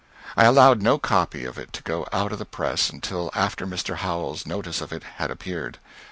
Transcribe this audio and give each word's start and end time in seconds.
I 0.35 0.45
allowed 0.45 0.81
no 0.81 0.97
copy 0.97 1.45
of 1.45 1.59
it 1.59 1.73
to 1.73 1.83
go 1.83 2.07
out 2.11 2.29
to 2.31 2.35
the 2.35 2.43
press 2.43 2.89
until 2.89 3.29
after 3.35 3.67
Mr. 3.67 3.97
Howells's 3.97 4.47
notice 4.47 4.81
of 4.81 4.91
it 4.91 5.03
had 5.19 5.29
appeared. 5.29 5.77